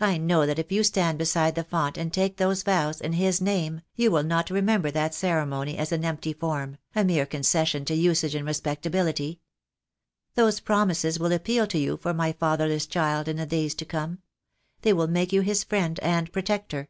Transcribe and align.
I 0.00 0.16
know 0.16 0.46
that 0.46 0.58
if 0.58 0.72
you 0.72 0.82
stand 0.82 1.18
beside 1.18 1.54
the 1.54 1.64
font 1.64 1.98
and 1.98 2.10
take 2.10 2.38
those 2.38 2.62
vows 2.62 2.98
in 2.98 3.12
His 3.12 3.42
name 3.42 3.82
you 3.94 4.10
will 4.10 4.22
not 4.22 4.48
remember 4.48 4.90
that 4.90 5.14
ceremony 5.14 5.76
as 5.76 5.92
an 5.92 6.02
empty 6.02 6.32
form, 6.32 6.78
a 6.94 7.04
mere 7.04 7.26
concession 7.26 7.84
to 7.84 7.94
usage 7.94 8.34
and 8.34 8.46
respectability. 8.46 9.38
Those 10.34 10.60
promises 10.60 11.18
will 11.20 11.32
appeal 11.34 11.66
to 11.66 11.78
you 11.78 11.98
for 11.98 12.14
my 12.14 12.32
fatherless 12.32 12.86
child 12.86 13.28
in 13.28 13.36
the 13.36 13.44
days 13.44 13.74
to 13.74 13.84
come. 13.84 14.20
They 14.80 14.94
will 14.94 15.08
make 15.08 15.30
you 15.30 15.42
his 15.42 15.62
friend 15.62 16.00
and 16.00 16.32
protector." 16.32 16.88